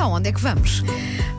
então, 0.00 0.12
onde 0.12 0.30
é 0.30 0.32
que 0.32 0.40
vamos? 0.40 0.82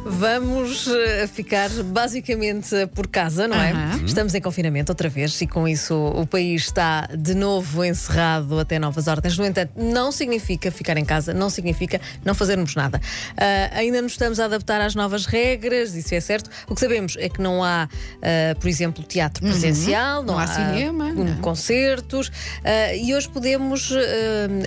Vamos 0.03 0.87
eh, 0.87 1.27
ficar 1.27 1.69
basicamente 1.85 2.75
por 2.93 3.07
casa, 3.07 3.47
não 3.47 3.55
é? 3.55 3.71
Aham. 3.71 4.03
Estamos 4.05 4.33
em 4.35 4.41
confinamento 4.41 4.91
outra 4.91 5.07
vez 5.07 5.39
e 5.41 5.47
com 5.47 5.67
isso 5.67 5.95
o 5.95 6.25
país 6.27 6.63
está 6.63 7.07
de 7.07 7.33
novo 7.33 7.83
encerrado 7.85 8.59
até 8.59 8.77
novas 8.77 9.07
ordens. 9.07 9.37
No 9.37 9.45
entanto, 9.45 9.71
não 9.75 10.11
significa 10.11 10.71
ficar 10.71 10.97
em 10.97 11.05
casa, 11.05 11.33
não 11.33 11.49
significa 11.49 12.01
não 12.25 12.35
fazermos 12.35 12.75
nada. 12.75 12.99
Ah, 13.37 13.77
ainda 13.77 14.01
nos 14.01 14.13
estamos 14.13 14.39
a 14.39 14.45
adaptar 14.45 14.81
às 14.81 14.95
novas 14.95 15.25
regras, 15.25 15.95
isso 15.95 16.13
é 16.13 16.19
certo. 16.19 16.49
O 16.67 16.75
que 16.75 16.81
sabemos 16.81 17.15
é 17.17 17.29
que 17.29 17.41
não 17.41 17.63
há, 17.63 17.87
ah, 18.21 18.55
por 18.59 18.67
exemplo, 18.67 19.03
teatro 19.03 19.43
presencial, 19.43 20.23
não, 20.23 20.33
Não 20.33 20.39
há 20.39 20.47
cinema, 20.47 21.05
um, 21.05 21.23
não. 21.23 21.37
concertos 21.37 22.31
ah, 22.63 22.93
e 22.95 23.13
hoje 23.15 23.29
podemos, 23.29 23.91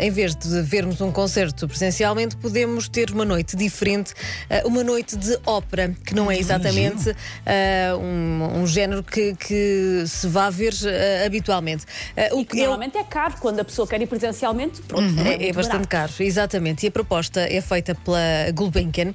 em 0.00 0.10
vez 0.10 0.34
de 0.34 0.62
vermos 0.62 1.00
um 1.00 1.12
concerto 1.12 1.68
presencialmente, 1.68 2.36
podemos 2.36 2.88
ter 2.88 3.10
uma 3.10 3.24
noite 3.24 3.56
diferente, 3.56 3.83
ah, 3.88 4.62
uma 4.64 4.82
noite 4.82 5.16
de 5.16 5.38
ópera, 5.46 5.94
que 6.04 6.14
não 6.14 6.30
é 6.30 6.38
exatamente 6.38 7.10
ah, 7.44 7.96
um, 7.96 8.62
um 8.62 8.66
género 8.66 9.02
que, 9.02 9.34
que 9.34 10.04
se 10.06 10.26
vá 10.26 10.50
ver 10.50 10.72
ah, 10.84 11.26
habitualmente. 11.26 11.84
Ah, 12.16 12.34
o 12.34 12.44
Que 12.44 12.58
normalmente 12.58 12.98
é 12.98 13.04
caro 13.04 13.34
quando 13.40 13.60
a 13.60 13.64
pessoa 13.64 13.86
quer 13.86 14.00
ir 14.00 14.06
presencialmente. 14.06 14.82
Pronto, 14.82 15.12
não 15.12 15.24
é, 15.24 15.48
é 15.48 15.52
bastante 15.52 15.86
barato. 15.86 15.88
caro, 15.88 16.12
exatamente. 16.20 16.84
E 16.84 16.88
a 16.88 16.90
proposta 16.90 17.40
é 17.40 17.60
feita 17.60 17.94
pela 17.94 18.50
Gulbenkian 18.54 19.14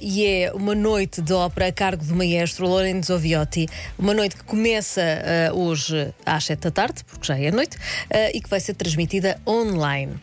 e 0.00 0.24
é 0.26 0.52
uma 0.52 0.74
noite 0.74 1.20
de 1.20 1.32
ópera 1.32 1.68
a 1.68 1.72
cargo 1.72 2.04
do 2.04 2.14
maestro 2.14 2.66
Lorenzo 2.66 3.18
Viotti. 3.18 3.66
Uma 3.98 4.14
noite 4.14 4.36
que 4.36 4.44
começa 4.44 5.02
hoje 5.54 6.12
às 6.24 6.44
7 6.44 6.60
da 6.60 6.70
tarde, 6.70 7.04
porque 7.04 7.26
já 7.26 7.38
é 7.38 7.50
noite, 7.50 7.76
e 8.32 8.40
que 8.40 8.48
vai 8.48 8.60
ser 8.60 8.74
transmitida 8.74 9.40
online. 9.46 10.14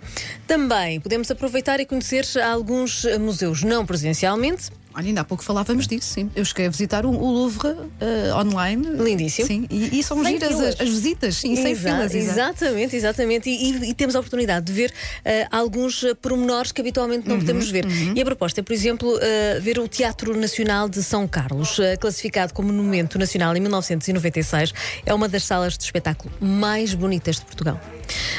Também 0.48 1.00
podemos 1.00 1.30
aproveitar 1.32 1.80
e 1.80 1.86
conhecer 1.86 2.26
alguns 2.42 3.06
eh, 3.06 3.18
não 3.66 3.86
presencialmente. 3.86 4.70
Olha, 4.96 5.08
ainda 5.08 5.22
há 5.22 5.24
pouco 5.24 5.44
falávamos 5.44 5.88
disso, 5.88 6.06
sim. 6.14 6.30
Eu 6.36 6.46
cheguei 6.46 6.68
a 6.68 6.70
visitar 6.70 7.04
o, 7.04 7.10
o 7.10 7.32
Louvre 7.32 7.76
eh, 8.00 8.32
online. 8.36 8.86
Lindíssimo. 8.90 9.48
Sim, 9.48 9.66
e, 9.68 10.00
e 10.00 10.04
são 10.04 10.22
Sem 10.24 10.34
giras 10.34 10.60
as, 10.60 10.82
as 10.82 10.88
visitas, 10.88 11.36
sim, 11.38 11.56
sem 11.56 11.76
filas. 11.76 12.14
Exatamente, 12.14 12.96
exatamente. 12.96 13.50
E, 13.50 13.72
e- 13.72 13.90
e 13.90 13.94
temos 13.96 14.16
a 14.16 14.20
oportunidade 14.20 14.68
de 14.68 14.72
ver 14.72 14.94
eh, 15.26 15.48
alguns 15.50 16.04
eh, 16.04 16.14
pormenores 16.14 16.72
que 16.72 16.80
habitualmente 16.80 17.28
Uhum, 17.28 17.34
não 17.34 17.40
podemos 17.40 17.72
ver. 17.72 17.86
E 18.16 18.22
a 18.22 18.24
proposta 18.26 18.60
é, 18.60 18.64
por 18.64 18.72
exemplo, 18.72 19.18
eh, 19.20 19.60
ver 19.60 19.80
o 19.80 19.88
Teatro 19.88 20.38
Nacional 20.40 20.88
de 20.88 21.02
São 21.02 21.28
Carlos, 21.28 21.80
classificado 22.00 22.54
como 22.54 22.72
Monumento 22.72 23.18
Nacional 23.18 23.58
em 23.58 23.60
1996. 23.62 24.76
É 25.08 25.12
uma 25.14 25.28
das 25.28 25.44
salas 25.44 25.76
de 25.76 25.86
espetáculo 25.86 26.32
mais 26.40 26.94
bonitas 26.94 27.38
de 27.38 27.46
Portugal. 27.46 27.82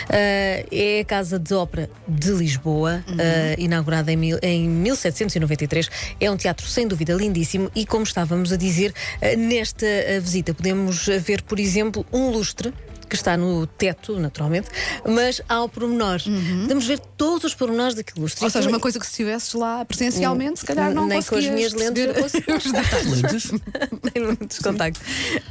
Eh, 0.09 0.67
é 0.70 1.01
a 1.01 1.05
Casa 1.05 1.39
de 1.39 1.55
Ópera 1.55 1.89
de 2.07 2.31
Lisboa, 2.33 3.05
Uhum. 3.09 3.17
eh, 3.19 3.55
inaugurada 3.59 4.12
em, 4.12 4.17
mil- 4.17 4.39
em 4.43 4.69
1793. 4.69 5.89
É 6.20 6.31
um 6.31 6.37
teatro 6.37 6.67
sem 6.67 6.87
dúvida 6.87 7.12
lindíssimo 7.15 7.70
e, 7.75 7.87
como 7.87 8.05
estávamos 8.05 8.53
a 8.53 8.57
dizer, 8.57 8.92
eh, 9.20 9.37
nesta 9.37 9.87
visita 10.20 10.53
podemos 10.55 11.07
ver, 11.07 11.42
por 11.42 11.59
exemplo, 11.59 12.05
um 12.12 12.31
lustre. 12.31 12.73
Que 13.15 13.20
está 13.20 13.37
no 13.37 13.67
teto, 13.67 14.19
naturalmente, 14.19 14.69
mas 15.09 15.41
ao 15.48 15.69
pormenor. 15.69 16.20
Podemos 16.62 16.87
ver 16.87 16.98
todos 17.17 17.45
os 17.45 17.55
pormenores 17.55 17.95
daquele 17.95 18.20
lustre. 18.20 18.41
Uhum. 18.41 18.47
Ou 18.47 18.51
seja, 18.51 18.69
uma 18.69 18.81
coisa 18.81 18.98
que 18.98 19.07
se 19.07 19.12
estivesses 19.12 19.53
lá 19.55 19.84
presencialmente, 19.84 20.61
se 20.61 20.67
calhar 20.67 20.93
não 20.93 21.07
Nem 21.07 21.23
com 21.23 21.37
as 21.37 21.45
minhas 21.47 21.73
lentes 21.73 22.05
eu 22.05 22.15
consigo. 22.15 22.53
os 22.57 22.65
detalhes. 22.73 23.23
Lentes? 23.23 23.51
Tem 24.12 24.23
muitos 24.23 24.59
contactos. 24.59 25.03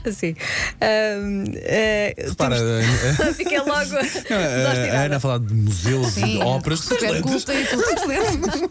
Assim. 0.06 0.36
Ahm, 0.82 1.44
eh, 1.56 2.14
Repara, 2.18 2.58
temos- 2.58 3.20
a- 3.20 3.34
Fiquei 3.36 3.58
logo. 3.60 3.72
a- 3.72 3.80
a-. 3.80 5.06
Ana 5.06 5.16
a 5.18 5.20
falar 5.20 5.40
de 5.40 5.54
museus 5.54 6.18
e 6.18 6.24
de 6.24 6.38
óperas. 6.40 6.80
super 6.82 7.12
lentes. 7.12 7.32
culta 7.46 7.54
e 7.54 7.66
tens 7.66 8.06
lentes. 8.06 8.62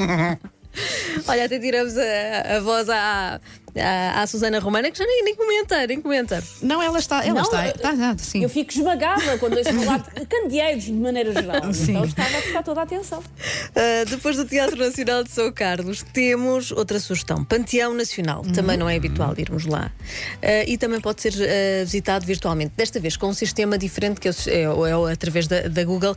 Olha, 1.29 1.45
até 1.45 1.59
tiramos 1.59 1.95
a, 1.99 2.57
a 2.57 2.61
voz 2.61 2.89
à, 2.89 3.39
à, 3.77 4.23
à 4.23 4.27
Susana 4.27 4.59
Romana, 4.59 4.91
que 4.91 4.99
já 4.99 5.05
nem, 5.07 5.25
nem 5.25 5.35
comenta, 5.37 5.87
nem 5.87 6.01
comenta. 6.01 6.43
Não, 6.63 6.83
ela 6.83 6.99
está, 6.99 7.25
ela 7.25 7.35
Não, 7.35 7.43
está, 7.43 7.67
eu- 7.67 7.75
está, 7.75 7.93
está, 7.93 8.17
sim. 8.19 8.43
Eu 8.43 8.49
fico 8.49 8.71
esmagada 8.73 9.39
quando 9.39 9.57
ouço 9.57 9.73
falar 9.73 9.99
de 9.99 10.27
candeeiros 10.27 10.85
de 10.85 10.93
maneira 10.93 11.33
geral. 11.33 11.73
Sim. 11.73 11.93
Então 11.93 12.05
estava 12.05 12.39
a 12.39 12.41
prestar 12.43 12.63
toda 12.63 12.81
a 12.81 12.83
atenção. 12.85 13.19
Uh, 13.21 14.09
depois 14.09 14.37
do 14.37 14.45
Teatro 14.45 14.77
Nacional 14.77 15.25
de 15.25 15.31
São 15.31 15.51
Carlos, 15.53 16.05
temos 16.13 16.71
outra 16.73 16.99
sugestão: 17.01 17.45
Panteão 17.45 17.95
Nacional. 17.95 18.43
Também 18.55 18.77
não 18.77 18.89
é 18.89 18.97
habitual 18.97 19.35
irmos 19.39 19.65
lá. 19.67 19.91
Uh, 20.37 20.69
e 20.69 20.77
também 20.79 21.01
pode 21.01 21.23
ser 21.23 21.33
uh, 21.33 21.85
visitado 21.85 22.25
virtualmente. 22.27 22.73
Desta 22.77 23.01
vez 23.01 23.17
com 23.17 23.29
um 23.29 23.35
sistema 23.35 23.79
diferente, 23.79 24.21
que 24.21 24.29
é, 24.29 24.33
é- 24.49 24.63
é 24.63 25.13
através 25.13 25.47
da, 25.47 25.63
da 25.69 25.85
Google, 25.85 26.13
uh, 26.13 26.17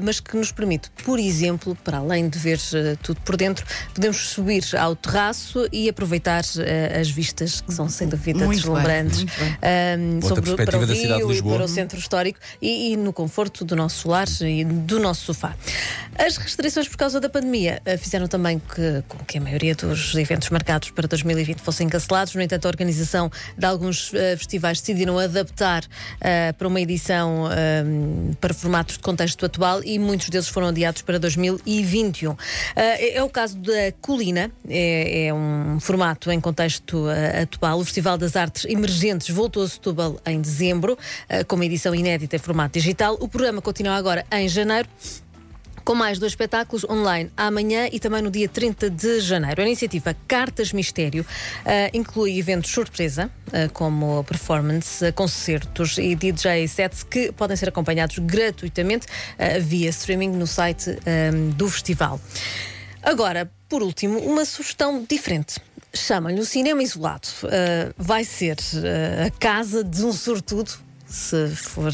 mas 0.00 0.20
que 0.20 0.36
nos 0.36 0.52
permite, 0.52 0.90
por 1.04 1.18
exemplo, 1.18 1.76
para 1.84 1.98
além 1.98 2.28
de 2.28 2.38
ver 2.38 2.58
uh, 2.58 2.96
tudo 3.02 3.20
por 3.22 3.36
dentro, 3.36 3.64
podemos 3.94 4.16
subir 4.30 4.64
ao 4.78 4.94
terraço 4.96 5.68
e 5.72 5.88
aproveitar 5.88 6.42
uh, 6.42 6.77
as 7.00 7.10
vistas, 7.10 7.60
que 7.60 7.72
são 7.72 7.88
sem 7.88 8.08
dúvida 8.08 8.44
Muito 8.44 8.60
deslumbrantes, 8.60 9.24
bem, 9.24 9.98
muito 9.98 10.24
um, 10.24 10.28
sobre, 10.28 10.64
para 10.64 10.78
o 10.78 10.84
Rio 10.84 11.32
e 11.32 11.42
para 11.42 11.64
o 11.64 11.68
centro 11.68 11.98
histórico 11.98 12.38
e, 12.60 12.92
e 12.92 12.96
no 12.96 13.12
conforto 13.12 13.64
do 13.64 13.76
nosso 13.76 14.08
lar 14.08 14.26
e 14.42 14.64
do 14.64 14.98
nosso 14.98 15.26
sofá. 15.26 15.54
As 16.16 16.36
restrições 16.36 16.88
por 16.88 16.96
causa 16.96 17.20
da 17.20 17.28
pandemia 17.28 17.80
eh, 17.84 17.96
fizeram 17.96 18.26
também 18.26 18.58
que, 18.58 19.02
com 19.08 19.18
que 19.24 19.38
a 19.38 19.40
maioria 19.40 19.74
dos 19.74 20.14
eventos 20.14 20.50
marcados 20.50 20.90
para 20.90 21.06
2020 21.06 21.60
fossem 21.60 21.88
cancelados. 21.88 22.34
No 22.34 22.42
entanto, 22.42 22.66
a 22.66 22.68
organização 22.68 23.30
de 23.56 23.64
alguns 23.64 24.12
eh, 24.14 24.36
festivais 24.36 24.80
decidiram 24.80 25.18
adaptar 25.18 25.84
eh, 26.20 26.52
para 26.52 26.66
uma 26.66 26.80
edição 26.80 27.48
para 28.40 28.52
formatos 28.54 28.96
de 28.96 29.02
contexto 29.02 29.44
atual 29.44 29.82
e 29.84 29.98
muitos 29.98 30.28
deles 30.28 30.48
foram 30.48 30.68
adiados 30.68 31.02
para 31.02 31.18
2021. 31.18 32.36
Eh, 32.76 33.16
é 33.16 33.22
o 33.22 33.28
caso 33.28 33.56
da 33.58 33.92
Colina, 34.00 34.50
é, 34.68 35.26
é 35.26 35.34
um 35.34 35.78
formato 35.80 36.30
em 36.30 36.40
contexto 36.40 36.67
eh, 37.10 37.42
atual. 37.42 37.80
O 37.80 37.84
Festival 37.84 38.18
das 38.18 38.36
Artes 38.36 38.64
Emergentes 38.64 39.28
voltou 39.30 39.62
a 39.62 39.68
Setúbal 39.68 40.20
em 40.26 40.40
dezembro, 40.40 40.98
eh, 41.28 41.44
com 41.44 41.56
uma 41.56 41.64
edição 41.64 41.94
inédita 41.94 42.36
em 42.36 42.38
formato 42.38 42.78
digital. 42.78 43.16
O 43.20 43.28
programa 43.28 43.60
continua 43.60 43.94
agora 43.94 44.24
em 44.30 44.48
janeiro 44.48 44.88
com 45.88 45.94
mais 45.94 46.18
dois 46.18 46.32
espetáculos 46.32 46.84
online 46.84 47.30
amanhã 47.34 47.88
e 47.90 47.98
também 47.98 48.20
no 48.20 48.30
dia 48.30 48.46
30 48.46 48.90
de 48.90 49.20
janeiro. 49.20 49.62
A 49.62 49.64
iniciativa 49.64 50.14
Cartas 50.28 50.70
Mistério 50.70 51.24
eh, 51.64 51.90
inclui 51.94 52.38
eventos 52.38 52.70
surpresa, 52.70 53.30
eh, 53.50 53.68
como 53.68 54.22
performance, 54.24 55.02
eh, 55.02 55.12
concertos 55.12 55.96
e 55.96 56.14
DJ 56.14 56.68
sets 56.68 57.02
que 57.02 57.32
podem 57.32 57.56
ser 57.56 57.70
acompanhados 57.70 58.18
gratuitamente 58.18 59.06
via 59.62 59.88
streaming 59.88 60.32
no 60.32 60.46
site 60.46 60.98
eh, 61.06 61.30
do 61.56 61.70
festival. 61.70 62.20
Agora, 63.02 63.50
por 63.66 63.82
último, 63.82 64.18
uma 64.18 64.44
sugestão 64.44 65.02
diferente. 65.08 65.58
Chama-lhe 65.92 66.40
o 66.40 66.44
cinema 66.44 66.82
isolado. 66.82 67.28
Eh, 67.44 67.92
vai 67.96 68.24
ser 68.24 68.58
eh, 68.84 69.26
a 69.26 69.30
casa 69.30 69.82
de 69.82 70.04
um 70.04 70.12
sortudo 70.12 70.70
se 71.08 71.48
for 71.56 71.90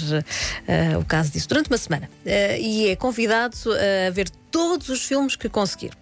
eh, 0.67 0.99
o 0.99 1.05
caso 1.05 1.31
disso, 1.31 1.49
durante 1.49 1.69
uma 1.69 1.79
semana. 1.79 2.11
Eh, 2.27 2.59
e 2.61 2.89
é 2.89 2.97
convidado 2.97 3.57
a 4.07 4.11
ver 4.11 4.29
todos 4.51 4.89
os 4.89 5.05
filmes 5.05 5.37
que 5.37 5.49
conseguir. 5.49 5.93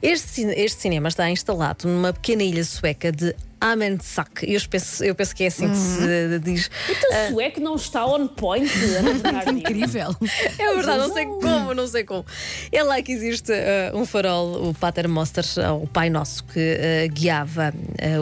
Este, 0.00 0.42
este 0.42 0.82
cinema 0.82 1.08
está 1.08 1.28
instalado 1.30 1.86
numa 1.86 2.12
pequena 2.12 2.42
ilha 2.42 2.64
sueca 2.64 3.12
de 3.12 3.34
Amentsak. 3.62 4.44
Eu 4.44 4.60
penso, 4.68 5.04
eu 5.04 5.14
penso 5.14 5.34
que 5.36 5.44
é 5.44 5.46
assim 5.46 5.68
que 5.68 5.76
se 5.76 6.38
diz. 6.40 6.70
Então, 6.88 7.30
sueco 7.30 7.60
não 7.60 7.76
está 7.76 8.04
on 8.04 8.26
point, 8.26 8.68
Bernardino. 9.22 9.58
Incrível. 9.60 10.16
É 10.58 10.74
verdade, 10.74 10.98
não 10.98 11.12
sei 11.14 11.26
como, 11.26 11.74
não 11.74 11.86
sei 11.86 12.04
como. 12.04 12.26
É 12.72 12.82
lá 12.82 13.00
que 13.00 13.12
existe 13.12 13.52
eh, 13.52 13.92
um 13.94 14.04
farol, 14.04 14.70
o 14.70 14.74
Pater 14.74 15.08
Moster, 15.08 15.44
eh, 15.58 15.70
o 15.70 15.86
Pai 15.86 16.10
Nosso, 16.10 16.42
que 16.44 16.58
eh, 16.58 17.08
guiava 17.08 17.72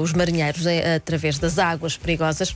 os 0.02 0.12
marinheiros 0.12 0.66
eh, 0.66 0.96
através 0.96 1.38
das 1.38 1.58
águas 1.58 1.96
perigosas. 1.96 2.54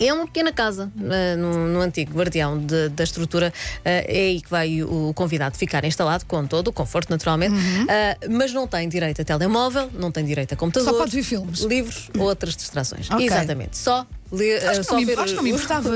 É 0.00 0.12
uma 0.12 0.26
pequena 0.26 0.52
casa 0.52 0.90
eh, 1.10 1.36
no, 1.36 1.68
no 1.68 1.80
antigo 1.80 2.12
guardião 2.16 2.58
de- 2.58 2.88
da 2.90 3.04
estrutura. 3.04 3.52
eh, 3.84 4.04
é 4.08 4.20
aí 4.28 4.40
que 4.40 4.50
vai 4.50 4.82
o 4.82 5.12
convidado 5.14 5.56
ficar 5.56 5.84
instalado, 5.84 6.24
com 6.26 6.46
todo 6.46 6.68
o 6.68 6.72
conforto, 6.72 7.10
naturalmente. 7.10 7.54
eh, 7.88 8.16
mas 8.30 8.52
não 8.52 8.66
tem 8.66 8.88
direito 8.88 9.20
a 9.22 9.24
telemóvel, 9.24 9.90
não 9.94 10.10
tem 10.10 10.24
direito 10.24 10.54
a 10.54 10.56
computador. 10.56 10.90
Só 10.92 10.98
pode 10.98 11.14
ver 11.14 11.22
filmes. 11.22 11.60
Livros 11.60 12.10
ou 12.18 12.24
outras 12.26 12.56
distrações. 12.56 13.10
Ok. 13.10 13.26
Exatamente. 13.26 13.76
Só, 13.78 14.06
eh, 14.40 14.68
Acho 14.68 14.80
que 14.82 14.90
não 14.92 14.98
me, 14.98 15.04
ver 15.04 15.18
acho 15.18 15.26
que 15.28 15.34
não 15.36 15.42
me 15.42 15.52
os- 15.52 15.56
importava. 15.62 15.88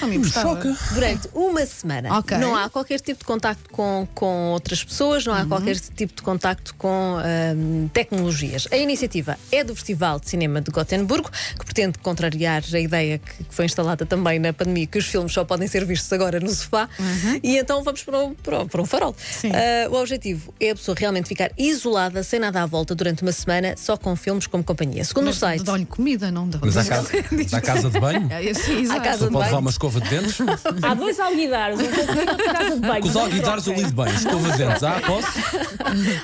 não 0.00 0.08
me 0.08 0.16
importava. 0.16 0.76
Durante 0.92 1.28
uma 1.34 1.66
semana 1.66 2.18
Ok. 2.18 2.36
não 2.38 2.54
há 2.56 2.68
qualquer 2.70 3.00
tipo 3.00 3.20
de 3.20 3.24
contacto 3.24 3.68
com, 3.70 4.06
com 4.14 4.50
outras 4.52 4.84
pessoas, 4.84 5.24
não 5.26 5.34
há 5.34 5.44
qualquer 5.44 5.78
tipo 5.78 6.14
de 6.14 6.22
contacto 6.22 6.74
com 6.76 7.16
ahm, 7.18 7.88
tecnologias. 7.92 8.66
A 8.70 8.76
iniciativa 8.76 9.38
é 9.50 9.64
do 9.64 9.74
Festival 9.74 10.20
de 10.20 10.28
Cinema 10.28 10.60
de 10.60 10.70
Gotemburgo, 10.70 11.30
que 11.58 11.64
pretende 11.64 11.98
contrariar 11.98 12.62
a 12.72 12.78
ideia 12.78 13.18
que, 13.18 13.44
que 13.44 13.54
foi 13.54 13.64
instalada 13.64 14.04
também 14.06 14.38
na 14.38 14.52
pandemia, 14.52 14.86
que 14.86 14.98
os 14.98 15.06
filmes 15.06 15.32
só 15.32 15.44
podem 15.44 15.66
ser 15.68 15.84
vistos 15.84 16.12
agora 16.12 16.38
no 16.40 16.50
sofá. 16.50 16.88
E 17.42 17.56
então 17.56 17.82
vamos 17.82 18.02
para 18.02 18.18
um, 18.18 18.34
para 18.34 18.60
um- 18.60 18.68
para 18.68 18.82
um 18.82 18.86
farol. 18.86 19.14
Ah, 19.52 19.88
o 19.90 19.94
objetivo 19.96 20.54
é 20.60 20.70
a 20.70 20.74
pessoa 20.74 20.94
realmente 20.98 21.28
ficar 21.28 21.50
isolada, 21.58 22.22
sem 22.22 22.38
nada 22.38 22.62
à 22.62 22.66
volta, 22.66 22.94
durante 22.94 23.22
uma 23.22 23.32
semana, 23.32 23.74
só 23.76 23.96
com 23.96 24.14
filmes 24.16 24.46
como 24.46 24.62
companhia. 24.62 25.04
Segundo 25.04 25.24
o 25.24 25.26
Mas 25.28 25.36
site. 25.38 25.64
Dão-lhe 25.64 25.84
comida, 25.86 26.30
não 26.30 26.48
dão. 26.48 26.60
Mas 26.64 26.76
há 26.76 26.84
casos, 26.84 27.10
há 27.52 27.60
casa 27.74 27.90
de 27.90 28.00
banho? 28.00 28.28
É, 28.30 28.54
sim, 28.54 28.80
exato. 28.82 29.02
casa 29.02 29.26
de 29.26 29.32
pode 29.32 29.34
levar 29.34 29.50
banho. 29.50 29.58
uma 29.60 29.70
escova 29.70 30.00
de 30.00 30.08
dentes? 30.10 30.38
Há 30.82 30.94
dois 30.94 31.18
alguidares, 31.20 31.78
um 31.80 31.84
pouquinho 31.84 32.30
outra 32.30 32.52
casa 32.52 32.74
de 32.74 32.80
banho. 32.80 33.02
Com 33.02 33.08
os 33.08 33.14
Não 33.14 33.22
alguidares 33.22 33.66
eu 33.66 33.74
lido 33.74 33.92
bem. 33.92 34.14
Escova 34.14 34.50
de 34.52 34.58
dentes, 34.58 34.82
ah, 34.82 35.00
posso? 35.06 35.28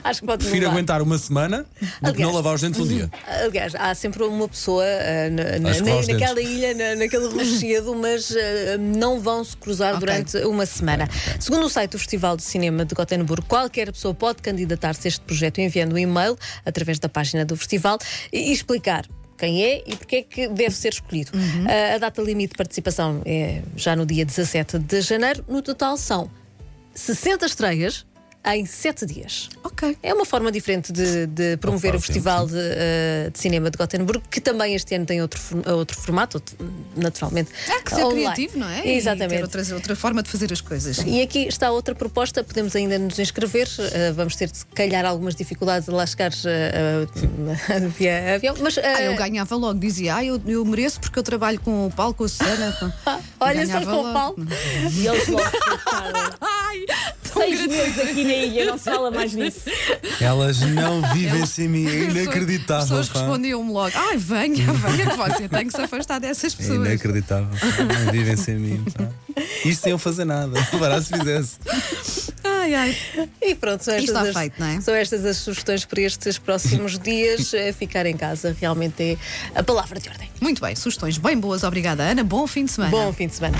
Acho 0.05 0.21
que 0.21 0.27
pode 0.27 0.39
Prefiro 0.45 0.63
levar. 0.65 0.73
aguentar 0.75 1.03
uma 1.03 1.19
semana 1.19 1.67
do 2.03 2.13
que 2.13 2.23
não 2.23 2.33
lavar 2.33 2.55
os 2.55 2.61
dentes 2.61 2.81
um 2.81 2.87
dia. 2.87 3.11
Aliás, 3.45 3.75
há 3.75 3.95
sempre 3.95 4.23
uma 4.25 4.49
pessoa 4.49 4.85
ah, 4.85 5.31
na- 5.31 5.59
na- 5.59 5.69
A 5.71 5.99
os 6.01 6.07
naquela 6.09 6.35
dentes. 6.35 6.51
ilha, 6.51 6.75
na- 6.75 6.95
naquele 6.97 7.27
rochedo, 7.29 7.95
mas 7.95 8.31
ah, 8.33 8.79
não 8.79 9.21
vão 9.21 9.43
se 9.45 9.57
cruzar 9.57 9.95
Ok. 9.95 10.01
durante 10.07 10.37
uma 10.47 10.67
semana. 10.67 11.09
Segundo 11.41 11.65
o 11.67 11.69
site 11.71 11.93
do 11.93 11.99
Festival 11.99 12.37
de 12.37 12.43
Cinema 12.43 12.85
de 12.85 12.95
Gotemburgo, 12.95 13.47
qualquer 13.47 13.93
pessoa 13.93 14.15
pode 14.15 14.43
candidatar-se 14.43 15.07
a 15.07 15.09
este 15.09 15.21
projeto 15.21 15.59
enviando 15.61 15.93
um 15.95 15.99
e-mail 15.99 16.37
através 16.65 16.99
da 16.99 17.09
página 17.09 17.45
do 17.45 17.57
festival 17.57 17.99
e, 18.33 18.51
e 18.51 18.53
explicar. 18.53 19.05
Quem 19.39 19.63
é 19.65 19.85
e 19.87 19.97
porque 19.97 20.17
é 20.17 20.23
que 20.23 20.49
deve 20.49 20.75
ser 20.75 20.93
escolhido. 20.93 21.31
Ah, 21.67 21.95
a 21.95 21.99
data 21.99 22.21
limite 22.21 22.53
de 22.53 22.59
participação 22.59 23.23
é 23.25 23.63
já 23.77 23.95
no 23.95 24.05
dia 24.05 24.25
17 24.25 24.79
de 24.79 25.01
janeiro. 25.01 25.45
No 25.49 25.63
total 25.63 25.97
são 25.97 26.29
60 26.93 27.47
estreias 27.47 28.05
em 28.45 28.65
7 28.65 29.05
dias. 29.05 29.49
Ok. 29.63 29.97
É 30.03 30.15
uma 30.15 30.25
forma 30.25 30.51
diferente 30.51 30.93
de, 30.93 31.27
de 31.27 31.57
promover 31.59 31.95
o 31.95 32.01
Festival 32.01 32.47
de, 32.47 32.55
eh, 32.57 33.31
de 33.33 33.39
Cinema 33.39 33.71
de 33.71 33.77
Gotemburgo, 33.77 34.25
que 34.31 34.41
também 34.41 34.75
este 34.75 34.95
ano 34.95 35.05
tem 35.05 35.21
outro, 35.21 35.41
outro 35.67 35.97
formato, 35.99 36.43
naturalmente. 36.97 37.51
Há 37.69 37.83
que 37.83 37.91
ser 37.95 38.05
online. 38.05 38.23
criativo, 38.23 38.59
não 38.59 38.69
é? 38.69 38.79
E 38.81 38.83
ter 38.83 38.89
Exatamente. 38.91 39.43
outra, 39.43 39.75
outra 39.75 39.97
forma 39.97 40.23
de 40.23 40.31
fazer 40.31 40.53
as 40.53 40.61
coisas. 40.61 40.99
E 41.07 41.21
aqui 41.21 41.47
está 41.47 41.71
outra 41.71 41.95
proposta, 41.95 42.43
podemos 42.43 42.75
ainda 42.75 42.99
nos 42.99 43.19
inscrever, 43.19 43.69
eh, 43.93 44.13
vamos 44.13 44.35
ter, 44.37 44.49
se 44.53 44.65
calhar, 44.67 45.05
algumas 45.05 45.35
dificuldades 45.35 45.87
de 45.87 45.95
lá 45.95 46.07
chegar 46.07 46.33
eh, 46.47 47.07
via 47.99 48.35
avião, 48.37 48.55
mas 48.61 48.79
Ah, 48.79 49.03
eu 49.03 49.15
ganhava 49.17 49.55
logo, 49.57 49.79
dizia, 49.79 50.17
ah, 50.17 50.25
eu, 50.25 50.41
eu 50.47 50.65
mereço 50.65 51.01
porque 51.01 51.19
eu 51.19 51.23
trabalho 51.23 51.61
com 51.61 51.87
o 51.87 51.91
Paulo, 51.91 52.15
com 52.15 52.25
a 52.25 52.29
Susana. 52.29 52.95
olha 53.41 53.67
só 53.67 53.81
com 53.83 53.91
o 53.91 54.03
logo. 54.03 54.13
Paulo. 54.13 54.37
E 54.93 55.07
eles 55.07 55.29
logo. 55.29 55.43
Ai, 56.41 56.87
Seis 57.57 57.67
meses 57.67 57.99
aqui 57.99 58.25
na 58.25 58.33
ilha, 58.33 58.65
não 58.67 58.79
se 58.79 58.85
fala 58.85 59.11
mais 59.11 59.33
nisso. 59.35 59.61
Elas 60.21 60.61
não 60.61 61.03
vivem 61.13 61.47
sem 61.47 61.69
mim. 61.69 61.87
É 61.87 62.07
As 62.07 62.15
inacreditável. 62.15 62.83
pessoas 62.87 63.09
pá. 63.09 63.19
respondiam-me 63.21 63.73
logo: 63.73 63.93
ai, 63.95 64.17
venha, 64.17 64.73
venha, 64.73 65.11
que 65.11 65.17
você 65.17 65.49
tem 65.49 65.67
que 65.67 65.73
se 65.73 65.81
afastar 65.81 66.19
dessas 66.21 66.53
É 66.55 66.57
pessoas. 66.57 66.87
inacreditável. 66.87 67.49
pá. 67.49 68.05
Não 68.05 68.13
vivem 68.13 68.37
sem 68.37 68.57
mim. 68.57 68.85
pá. 68.97 69.09
Isto 69.65 69.83
sem 69.83 69.93
eu 69.93 69.99
fazer 69.99 70.25
nada. 70.25 70.61
Para 70.79 71.01
se 71.03 71.17
fizesse. 71.17 71.59
Ai, 72.45 72.75
ai. 72.75 72.97
E 73.41 73.55
pronto, 73.55 73.83
são 73.85 73.95
estas, 73.95 74.09
está 74.09 74.23
as, 74.23 74.37
feito, 74.37 74.55
não 74.61 74.67
é? 74.67 74.81
são 74.81 74.95
estas 74.95 75.25
as 75.25 75.37
sugestões 75.39 75.85
para 75.85 76.01
estes 76.03 76.39
próximos 76.39 76.99
dias. 76.99 77.53
Eh, 77.55 77.73
Ficar 77.73 78.05
em 78.07 78.17
casa 78.17 78.57
realmente 78.61 79.03
é 79.03 79.17
a 79.59 79.63
palavra 79.63 79.99
de 80.01 80.09
ordem. 80.09 80.29
Muito 80.41 80.61
bem, 80.61 80.75
sugestões 80.77 81.19
bem 81.19 81.37
boas, 81.39 81.63
obrigada, 81.63 82.03
Ana. 82.03 82.25
Bom 82.25 82.47
fim 82.47 82.65
de 82.65 82.73
semana. 82.73 82.91
Bom 82.91 83.13
fim 83.13 83.27
de 83.27 83.35
semana. 83.37 83.57